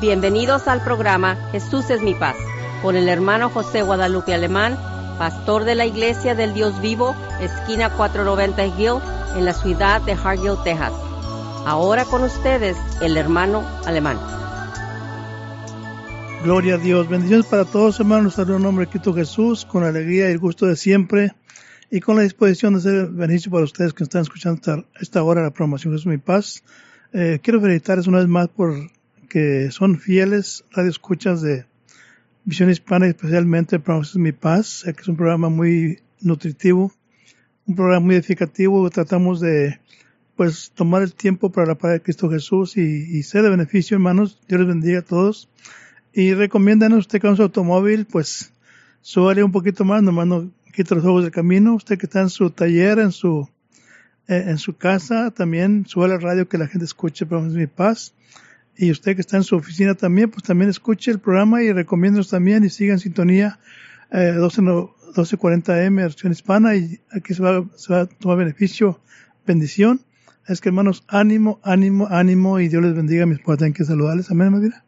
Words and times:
Bienvenidos 0.00 0.68
al 0.68 0.84
programa 0.84 1.36
Jesús 1.52 1.88
es 1.88 2.02
mi 2.02 2.14
paz, 2.14 2.36
con 2.82 2.96
el 2.96 3.08
hermano 3.08 3.48
José 3.48 3.80
Guadalupe 3.80 4.34
Alemán, 4.34 4.76
pastor 5.18 5.64
de 5.64 5.74
la 5.74 5.86
Iglesia 5.86 6.34
del 6.34 6.52
Dios 6.52 6.78
Vivo, 6.82 7.16
esquina 7.40 7.88
490 7.88 8.66
Hill, 8.78 9.00
en 9.38 9.46
la 9.46 9.54
ciudad 9.54 10.02
de 10.02 10.12
Hargill, 10.12 10.62
Texas. 10.64 10.92
Ahora 11.64 12.04
con 12.04 12.22
ustedes, 12.24 12.76
el 13.00 13.16
hermano 13.16 13.66
Alemán. 13.86 14.18
Gloria 16.44 16.74
a 16.74 16.78
Dios. 16.78 17.08
Bendiciones 17.08 17.46
para 17.46 17.64
todos, 17.64 17.98
hermanos. 17.98 18.38
En 18.38 18.62
nombre 18.62 18.84
de 18.84 18.90
Cristo 18.90 19.14
Jesús, 19.14 19.64
con 19.64 19.82
alegría 19.82 20.28
y 20.28 20.32
el 20.32 20.38
gusto 20.38 20.66
de 20.66 20.76
siempre 20.76 21.32
y 21.90 22.00
con 22.00 22.16
la 22.16 22.22
disposición 22.22 22.74
de 22.74 22.80
ser 22.80 23.06
beneficio 23.06 23.50
para 23.50 23.64
ustedes 23.64 23.94
que 23.94 24.04
están 24.04 24.20
escuchando 24.20 24.84
esta, 25.00 25.22
hora 25.22 25.42
la 25.42 25.52
promoción 25.52 25.94
Jesús 25.94 26.06
mi 26.06 26.18
paz. 26.18 26.62
Eh, 27.14 27.40
quiero 27.42 27.62
felicitarles 27.62 28.06
una 28.06 28.18
vez 28.18 28.28
más 28.28 28.48
por 28.48 28.74
que 29.26 29.70
son 29.70 29.98
fieles 29.98 30.64
radioescuchas 30.70 31.42
de 31.42 31.66
Visión 32.44 32.70
Hispana, 32.70 33.06
especialmente 33.06 33.78
programa 33.78 34.08
Mi 34.14 34.32
Paz, 34.32 34.84
que 34.84 35.00
es 35.00 35.08
un 35.08 35.16
programa 35.16 35.48
muy 35.48 36.00
nutritivo, 36.20 36.92
un 37.66 37.74
programa 37.74 38.06
muy 38.06 38.14
edificativo. 38.14 38.88
Tratamos 38.90 39.40
de 39.40 39.80
pues 40.36 40.70
tomar 40.74 41.02
el 41.02 41.14
tiempo 41.14 41.50
para 41.50 41.66
la 41.66 41.74
paz 41.76 41.92
de 41.92 42.02
Cristo 42.02 42.30
Jesús 42.30 42.76
y, 42.76 42.80
y, 42.80 43.22
ser 43.22 43.42
de 43.42 43.50
beneficio, 43.50 43.96
hermanos. 43.96 44.38
Dios 44.48 44.60
les 44.60 44.68
bendiga 44.68 45.00
a 45.00 45.02
todos. 45.02 45.48
Y 46.12 46.34
recomiéndanos 46.34 47.00
usted 47.00 47.20
con 47.20 47.36
su 47.36 47.42
automóvil, 47.42 48.06
pues 48.06 48.52
súbale 49.00 49.42
un 49.42 49.52
poquito 49.52 49.84
más, 49.84 50.02
nomás 50.02 50.26
no 50.26 50.50
quita 50.72 50.94
los 50.94 51.04
ojos 51.04 51.22
del 51.24 51.32
camino. 51.32 51.74
Usted 51.74 51.98
que 51.98 52.06
está 52.06 52.20
en 52.20 52.30
su 52.30 52.50
taller, 52.50 52.98
en 52.98 53.12
su 53.12 53.48
eh, 54.28 54.44
en 54.48 54.58
su 54.58 54.76
casa, 54.76 55.30
también 55.30 55.84
suba 55.86 56.08
la 56.08 56.18
radio 56.18 56.48
que 56.48 56.58
la 56.58 56.66
gente 56.66 56.84
escuche 56.84 57.26
programa 57.26 57.52
Mi 57.52 57.68
Paz 57.68 58.12
y 58.76 58.90
usted 58.90 59.14
que 59.14 59.22
está 59.22 59.36
en 59.36 59.42
su 59.42 59.56
oficina 59.56 59.94
también, 59.94 60.30
pues 60.30 60.42
también 60.42 60.70
escuche 60.70 61.10
el 61.10 61.18
programa 61.18 61.62
y 61.62 61.72
recomiéndenos 61.72 62.28
también 62.28 62.64
y 62.64 62.70
siga 62.70 62.92
en 62.92 62.98
sintonía 62.98 63.58
eh, 64.12 64.32
12, 64.32 64.62
1240M, 64.62 65.96
versión 65.96 66.32
hispana, 66.32 66.76
y 66.76 67.00
aquí 67.10 67.34
se 67.34 67.42
va, 67.42 67.64
se 67.76 67.92
va 67.92 68.00
a 68.02 68.06
tomar 68.06 68.38
beneficio, 68.38 69.00
bendición. 69.46 70.00
Es 70.46 70.60
que 70.60 70.68
hermanos, 70.68 71.04
ánimo, 71.08 71.58
ánimo, 71.62 72.06
ánimo, 72.10 72.60
y 72.60 72.68
Dios 72.68 72.82
les 72.82 72.94
bendiga. 72.94 73.26
Mis 73.26 73.40
padres, 73.40 73.74
que 73.74 73.84
saludarles. 73.84 74.30
Amén, 74.30 74.52
Madina. 74.52 74.84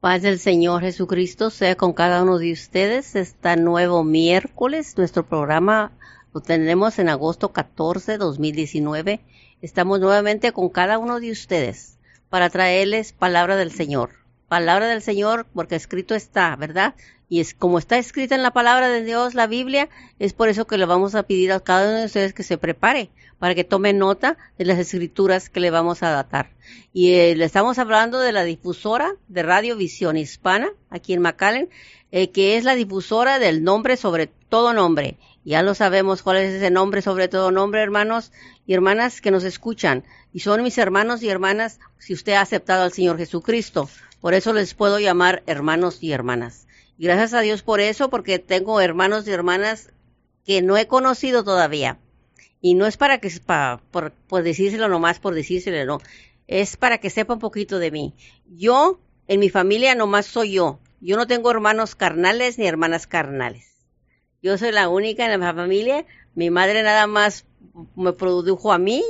Paz 0.00 0.22
del 0.22 0.38
Señor 0.38 0.82
Jesucristo 0.82 1.50
sea 1.50 1.76
con 1.76 1.92
cada 1.92 2.22
uno 2.22 2.38
de 2.38 2.52
ustedes. 2.52 3.16
Está 3.16 3.56
nuevo 3.56 4.04
miércoles. 4.04 4.94
Nuestro 4.98 5.26
programa 5.26 5.92
lo 6.34 6.40
tendremos 6.40 6.98
en 6.98 7.08
agosto 7.08 7.52
14, 7.52 8.18
2019. 8.18 9.20
Estamos 9.62 10.00
nuevamente 10.00 10.52
con 10.52 10.68
cada 10.68 10.98
uno 10.98 11.18
de 11.18 11.32
ustedes 11.32 11.97
para 12.30 12.50
traerles 12.50 13.12
palabra 13.12 13.56
del 13.56 13.72
Señor. 13.72 14.10
Palabra 14.48 14.88
del 14.88 15.02
Señor, 15.02 15.46
porque 15.54 15.76
escrito 15.76 16.14
está, 16.14 16.56
¿verdad? 16.56 16.94
Y 17.28 17.40
es 17.40 17.52
como 17.52 17.78
está 17.78 17.98
escrita 17.98 18.34
en 18.34 18.42
la 18.42 18.52
palabra 18.52 18.88
de 18.88 19.04
Dios, 19.04 19.34
la 19.34 19.46
Biblia, 19.46 19.88
es 20.18 20.32
por 20.32 20.48
eso 20.48 20.66
que 20.66 20.78
le 20.78 20.86
vamos 20.86 21.14
a 21.14 21.24
pedir 21.24 21.52
a 21.52 21.60
cada 21.60 21.88
uno 21.88 21.98
de 21.98 22.06
ustedes 22.06 22.32
que 22.32 22.42
se 22.42 22.56
prepare, 22.56 23.10
para 23.38 23.54
que 23.54 23.64
tome 23.64 23.92
nota 23.92 24.36
de 24.56 24.64
las 24.64 24.78
escrituras 24.78 25.50
que 25.50 25.60
le 25.60 25.70
vamos 25.70 26.02
a 26.02 26.10
datar. 26.10 26.50
Y 26.92 27.12
eh, 27.14 27.36
le 27.36 27.44
estamos 27.44 27.78
hablando 27.78 28.18
de 28.18 28.32
la 28.32 28.44
difusora 28.44 29.14
de 29.28 29.42
Radio 29.42 29.76
Visión 29.76 30.16
Hispana, 30.16 30.70
aquí 30.90 31.12
en 31.12 31.20
McAllen, 31.20 31.68
eh, 32.10 32.30
que 32.30 32.56
es 32.56 32.64
la 32.64 32.74
difusora 32.74 33.38
del 33.38 33.62
nombre 33.62 33.96
sobre 33.96 34.28
todo 34.48 34.72
nombre. 34.72 35.18
Ya 35.48 35.62
lo 35.62 35.74
sabemos 35.74 36.22
cuál 36.22 36.36
es 36.36 36.52
ese 36.52 36.70
nombre 36.70 37.00
sobre 37.00 37.26
todo 37.26 37.50
nombre, 37.50 37.80
hermanos 37.80 38.32
y 38.66 38.74
hermanas 38.74 39.22
que 39.22 39.30
nos 39.30 39.44
escuchan. 39.44 40.04
Y 40.30 40.40
son 40.40 40.62
mis 40.62 40.76
hermanos 40.76 41.22
y 41.22 41.30
hermanas 41.30 41.80
si 41.96 42.12
usted 42.12 42.34
ha 42.34 42.42
aceptado 42.42 42.82
al 42.82 42.92
Señor 42.92 43.16
Jesucristo. 43.16 43.88
Por 44.20 44.34
eso 44.34 44.52
les 44.52 44.74
puedo 44.74 44.98
llamar 44.98 45.42
hermanos 45.46 46.02
y 46.02 46.12
hermanas. 46.12 46.66
Y 46.98 47.04
gracias 47.06 47.32
a 47.32 47.40
Dios 47.40 47.62
por 47.62 47.80
eso, 47.80 48.10
porque 48.10 48.38
tengo 48.38 48.78
hermanos 48.82 49.26
y 49.26 49.30
hermanas 49.30 49.90
que 50.44 50.60
no 50.60 50.76
he 50.76 50.86
conocido 50.86 51.44
todavía. 51.44 51.98
Y 52.60 52.74
no 52.74 52.86
es 52.86 52.98
para 52.98 53.16
que, 53.16 53.30
para, 53.46 53.80
por, 53.90 54.12
por 54.12 54.42
decírselo 54.42 54.86
nomás 54.86 55.18
por 55.18 55.34
decírselo, 55.34 55.82
no. 55.86 56.04
Es 56.46 56.76
para 56.76 56.98
que 56.98 57.08
sepa 57.08 57.32
un 57.32 57.40
poquito 57.40 57.78
de 57.78 57.90
mí. 57.90 58.12
Yo, 58.50 59.00
en 59.26 59.40
mi 59.40 59.48
familia, 59.48 59.94
nomás 59.94 60.26
soy 60.26 60.52
yo. 60.52 60.78
Yo 61.00 61.16
no 61.16 61.26
tengo 61.26 61.50
hermanos 61.50 61.94
carnales 61.94 62.58
ni 62.58 62.66
hermanas 62.66 63.06
carnales. 63.06 63.77
Yo 64.42 64.56
soy 64.56 64.72
la 64.72 64.88
única 64.88 65.24
en 65.24 65.40
la 65.40 65.54
familia. 65.54 66.06
Mi 66.34 66.50
madre 66.50 66.82
nada 66.82 67.06
más 67.06 67.44
me 67.96 68.12
produjo 68.12 68.72
a 68.72 68.78
mí 68.78 69.02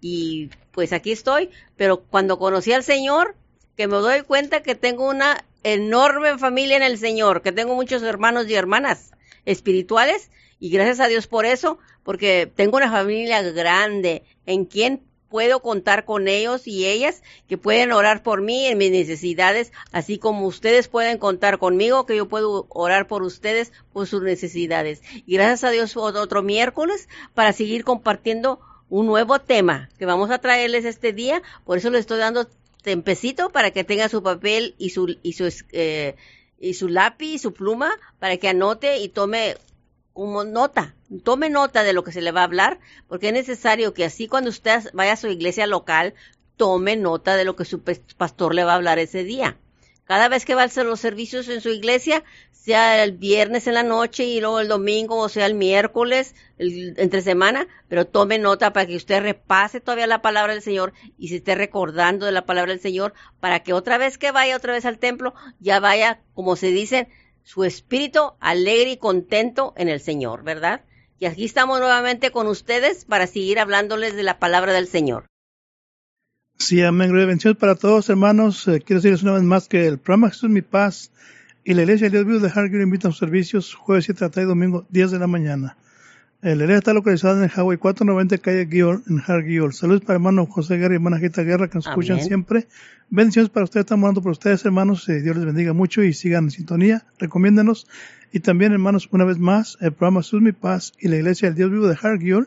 y 0.00 0.50
pues 0.72 0.92
aquí 0.92 1.12
estoy. 1.12 1.50
Pero 1.76 2.02
cuando 2.02 2.38
conocí 2.38 2.72
al 2.72 2.84
Señor, 2.84 3.34
que 3.76 3.88
me 3.88 3.96
doy 3.96 4.22
cuenta 4.22 4.62
que 4.62 4.74
tengo 4.74 5.08
una 5.08 5.44
enorme 5.64 6.38
familia 6.38 6.76
en 6.76 6.82
el 6.82 6.98
Señor, 6.98 7.42
que 7.42 7.52
tengo 7.52 7.74
muchos 7.74 8.02
hermanos 8.02 8.48
y 8.48 8.54
hermanas 8.54 9.10
espirituales 9.44 10.30
y 10.60 10.70
gracias 10.70 11.00
a 11.00 11.08
Dios 11.08 11.26
por 11.26 11.44
eso, 11.44 11.78
porque 12.02 12.50
tengo 12.54 12.76
una 12.76 12.90
familia 12.90 13.42
grande 13.42 14.22
en 14.46 14.64
quien 14.64 15.02
puedo 15.36 15.60
contar 15.60 16.06
con 16.06 16.28
ellos 16.28 16.66
y 16.66 16.86
ellas 16.86 17.22
que 17.46 17.58
pueden 17.58 17.92
orar 17.92 18.22
por 18.22 18.40
mí 18.40 18.64
en 18.64 18.78
mis 18.78 18.90
necesidades, 18.90 19.70
así 19.92 20.16
como 20.16 20.46
ustedes 20.46 20.88
pueden 20.88 21.18
contar 21.18 21.58
conmigo, 21.58 22.06
que 22.06 22.16
yo 22.16 22.26
puedo 22.26 22.64
orar 22.70 23.06
por 23.06 23.22
ustedes 23.22 23.70
por 23.92 24.06
sus 24.06 24.22
necesidades. 24.22 25.02
Y 25.26 25.34
gracias 25.34 25.64
a 25.64 25.70
Dios 25.72 25.94
otro 25.98 26.42
miércoles 26.42 27.06
para 27.34 27.52
seguir 27.52 27.84
compartiendo 27.84 28.60
un 28.88 29.04
nuevo 29.04 29.38
tema 29.38 29.90
que 29.98 30.06
vamos 30.06 30.30
a 30.30 30.38
traerles 30.38 30.86
este 30.86 31.12
día, 31.12 31.42
por 31.66 31.76
eso 31.76 31.90
les 31.90 32.00
estoy 32.00 32.18
dando 32.18 32.48
tempecito 32.82 33.50
para 33.50 33.72
que 33.72 33.84
tenga 33.84 34.08
su 34.08 34.22
papel 34.22 34.74
y 34.78 34.88
su 34.88 35.18
y 35.22 35.34
su 35.34 35.52
eh, 35.72 36.16
y 36.58 36.72
su 36.72 36.88
lápiz 36.88 37.34
y 37.34 37.38
su 37.38 37.52
pluma 37.52 37.90
para 38.18 38.38
que 38.38 38.48
anote 38.48 39.00
y 39.00 39.10
tome 39.10 39.58
nota, 40.16 40.94
tome 41.22 41.50
nota 41.50 41.82
de 41.82 41.92
lo 41.92 42.04
que 42.04 42.12
se 42.12 42.22
le 42.22 42.32
va 42.32 42.40
a 42.40 42.44
hablar, 42.44 42.80
porque 43.08 43.28
es 43.28 43.32
necesario 43.32 43.94
que 43.94 44.04
así 44.04 44.28
cuando 44.28 44.50
usted 44.50 44.90
vaya 44.92 45.12
a 45.12 45.16
su 45.16 45.28
iglesia 45.28 45.66
local, 45.66 46.14
tome 46.56 46.96
nota 46.96 47.36
de 47.36 47.44
lo 47.44 47.56
que 47.56 47.64
su 47.64 47.82
pastor 48.16 48.54
le 48.54 48.64
va 48.64 48.72
a 48.72 48.76
hablar 48.76 48.98
ese 48.98 49.24
día. 49.24 49.58
Cada 50.04 50.28
vez 50.28 50.44
que 50.44 50.54
va 50.54 50.62
a 50.62 50.66
hacer 50.66 50.86
los 50.86 51.00
servicios 51.00 51.48
en 51.48 51.60
su 51.60 51.68
iglesia, 51.68 52.22
sea 52.52 53.04
el 53.04 53.12
viernes 53.12 53.66
en 53.66 53.74
la 53.74 53.82
noche 53.82 54.24
y 54.24 54.40
luego 54.40 54.58
el 54.58 54.68
domingo 54.68 55.18
o 55.18 55.28
sea 55.28 55.46
el 55.46 55.54
miércoles, 55.54 56.34
entre 56.58 57.22
semana, 57.22 57.68
pero 57.88 58.06
tome 58.06 58.38
nota 58.38 58.72
para 58.72 58.86
que 58.86 58.96
usted 58.96 59.20
repase 59.20 59.80
todavía 59.80 60.08
la 60.08 60.22
palabra 60.22 60.52
del 60.52 60.62
Señor 60.62 60.92
y 61.18 61.28
se 61.28 61.36
esté 61.36 61.54
recordando 61.54 62.26
de 62.26 62.32
la 62.32 62.44
palabra 62.44 62.72
del 62.72 62.80
Señor 62.80 63.14
para 63.38 63.60
que 63.60 63.72
otra 63.72 63.98
vez 63.98 64.18
que 64.18 64.32
vaya 64.32 64.56
otra 64.56 64.72
vez 64.72 64.84
al 64.84 64.98
templo, 64.98 65.34
ya 65.60 65.78
vaya, 65.78 66.20
como 66.34 66.56
se 66.56 66.68
dice, 66.68 67.08
su 67.46 67.62
espíritu 67.62 68.32
alegre 68.40 68.90
y 68.90 68.96
contento 68.96 69.72
en 69.76 69.88
el 69.88 70.00
Señor, 70.00 70.42
¿verdad? 70.42 70.80
Y 71.20 71.26
aquí 71.26 71.44
estamos 71.44 71.78
nuevamente 71.78 72.32
con 72.32 72.48
ustedes 72.48 73.04
para 73.04 73.28
seguir 73.28 73.60
hablándoles 73.60 74.16
de 74.16 74.24
la 74.24 74.40
palabra 74.40 74.72
del 74.72 74.88
Señor. 74.88 75.26
Sí, 76.58 76.82
amén. 76.82 77.12
Bendiciones 77.12 77.56
para 77.56 77.76
todos, 77.76 78.10
hermanos. 78.10 78.66
Eh, 78.66 78.82
quiero 78.84 79.00
decirles 79.00 79.22
una 79.22 79.34
vez 79.34 79.44
más 79.44 79.68
que 79.68 79.86
el 79.86 79.98
programa 79.98 80.30
Jesús 80.30 80.50
mi 80.50 80.60
paz 80.60 81.12
y 81.62 81.74
la 81.74 81.82
iglesia 81.82 82.10
de 82.10 82.18
Dios 82.18 82.26
Vivo 82.26 82.40
de 82.40 82.50
Hargill 82.52 82.82
invitan 82.82 83.10
a 83.10 83.12
sus 83.12 83.20
servicios 83.20 83.74
jueves 83.74 84.06
7 84.06 84.28
de 84.28 84.42
y 84.42 84.44
domingo 84.44 84.84
10 84.90 85.12
de 85.12 85.18
la 85.20 85.28
mañana. 85.28 85.76
La 86.46 86.52
iglesia 86.52 86.76
está 86.76 86.94
localizada 86.94 87.38
en 87.38 87.42
el 87.42 87.50
Highway 87.50 87.76
490 87.76 88.38
calle 88.38 88.66
Guiol, 88.66 89.02
en 89.10 89.18
Hargill. 89.18 89.72
Saludos 89.72 90.02
para 90.02 90.14
hermano 90.14 90.46
José 90.46 90.76
Guerra 90.76 90.94
y 90.94 90.98
hermana 90.98 91.18
Gita 91.18 91.42
Guerra 91.42 91.66
que 91.66 91.74
nos 91.74 91.88
escuchan 91.88 92.20
siempre. 92.20 92.68
Bendiciones 93.10 93.50
para 93.50 93.64
ustedes, 93.64 93.82
estamos 93.82 94.04
orando 94.04 94.22
por 94.22 94.30
ustedes, 94.30 94.64
hermanos. 94.64 95.08
Eh, 95.08 95.22
Dios 95.22 95.34
les 95.34 95.44
bendiga 95.44 95.72
mucho 95.72 96.04
y 96.04 96.12
sigan 96.12 96.44
en 96.44 96.50
sintonía. 96.52 97.04
Recomiéndenos. 97.18 97.88
Y 98.30 98.38
también, 98.38 98.70
hermanos, 98.70 99.08
una 99.10 99.24
vez 99.24 99.40
más, 99.40 99.76
el 99.80 99.90
programa 99.90 100.22
Sus 100.22 100.40
Mi 100.40 100.52
Paz 100.52 100.92
y 101.00 101.08
la 101.08 101.16
Iglesia 101.16 101.48
del 101.48 101.56
Dios 101.56 101.72
Vivo 101.72 101.88
de 101.88 101.98
Hargill 102.00 102.46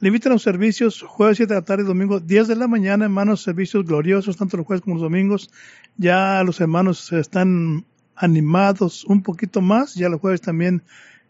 le 0.00 0.08
invitan 0.08 0.32
a 0.32 0.36
los 0.36 0.42
servicios 0.42 1.02
jueves 1.02 1.36
7 1.36 1.52
de 1.52 1.60
la 1.60 1.66
tarde 1.66 1.82
y 1.82 1.86
domingo 1.86 2.20
10 2.20 2.48
de 2.48 2.56
la 2.56 2.66
mañana, 2.66 3.04
hermanos, 3.04 3.42
servicios 3.42 3.84
gloriosos, 3.84 4.38
tanto 4.38 4.56
los 4.56 4.64
jueves 4.64 4.80
como 4.80 4.94
los 4.94 5.02
domingos. 5.02 5.50
Ya 5.98 6.42
los 6.44 6.62
hermanos 6.62 7.12
están 7.12 7.84
animados 8.16 9.04
un 9.04 9.22
poquito 9.22 9.60
más. 9.60 9.96
Ya 9.96 10.08
los 10.08 10.18
jueves 10.18 10.40
también 10.40 10.82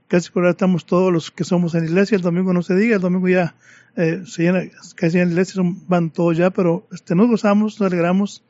casi 0.08 0.30
por 0.30 0.42
ahora 0.42 0.52
estamos 0.52 0.86
todos 0.86 1.12
los 1.12 1.30
que 1.30 1.44
somos 1.44 1.74
en 1.74 1.82
la 1.82 1.86
iglesia, 1.86 2.16
el 2.16 2.22
domingo 2.22 2.52
no 2.52 2.62
se 2.62 2.74
diga, 2.74 2.96
el 2.96 3.02
domingo 3.02 3.28
ya 3.28 3.54
eh, 3.96 4.22
se 4.26 4.42
llena, 4.42 4.62
casi 4.96 5.18
en 5.18 5.28
la 5.28 5.32
iglesia 5.32 5.62
van 5.86 6.10
todos 6.10 6.36
ya, 6.36 6.50
pero 6.50 6.86
este, 6.90 7.14
nos 7.14 7.28
gozamos, 7.28 7.78
nos 7.78 7.86
alegramos 7.86 8.42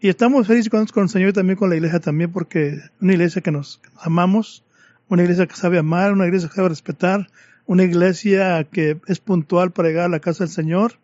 y 0.00 0.08
estamos 0.08 0.46
felices 0.46 0.70
con, 0.70 0.86
con 0.86 1.04
el 1.04 1.08
Señor 1.08 1.30
y 1.30 1.32
también 1.32 1.58
con 1.58 1.70
la 1.70 1.76
iglesia 1.76 2.00
también, 2.00 2.30
porque 2.30 2.78
una 3.00 3.12
iglesia 3.12 3.42
que 3.42 3.50
nos, 3.50 3.80
amamos, 4.00 4.62
una 5.08 5.22
iglesia 5.22 5.46
que 5.46 5.56
sabe 5.56 5.78
amar, 5.78 6.12
una 6.12 6.26
iglesia 6.26 6.48
que 6.48 6.54
sabe 6.54 6.68
respetar, 6.68 7.28
una 7.66 7.84
iglesia 7.84 8.64
que 8.64 8.98
es 9.06 9.20
puntual 9.20 9.72
para 9.72 9.88
llegar 9.88 10.06
a 10.06 10.08
la 10.08 10.20
casa 10.20 10.44
del 10.44 10.52
Señor 10.52 10.94